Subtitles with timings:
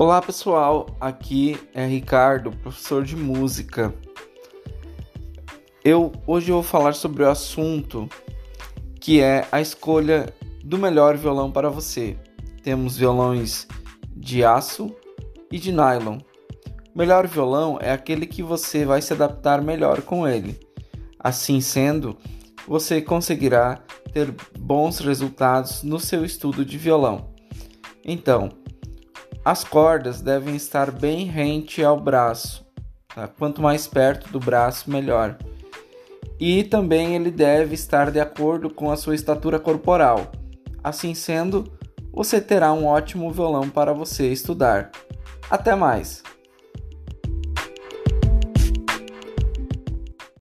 [0.00, 3.92] Olá pessoal, aqui é Ricardo, professor de música.
[5.84, 8.08] Eu hoje vou falar sobre o assunto
[9.00, 12.16] que é a escolha do melhor violão para você.
[12.62, 13.66] Temos violões
[14.16, 14.94] de aço
[15.50, 16.18] e de nylon.
[16.94, 20.60] O melhor violão é aquele que você vai se adaptar melhor com ele.
[21.18, 22.16] Assim sendo,
[22.68, 27.36] você conseguirá ter bons resultados no seu estudo de violão.
[28.04, 28.50] Então,
[29.48, 32.66] as cordas devem estar bem rente ao braço.
[33.14, 33.26] Tá?
[33.26, 35.38] Quanto mais perto do braço, melhor.
[36.38, 40.30] E também ele deve estar de acordo com a sua estatura corporal.
[40.84, 41.64] Assim sendo,
[42.12, 44.90] você terá um ótimo violão para você estudar.
[45.50, 46.22] Até mais!